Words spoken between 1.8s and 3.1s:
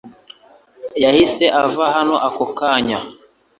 hano ako kanya.